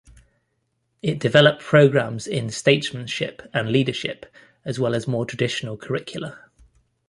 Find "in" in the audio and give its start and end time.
2.25-2.49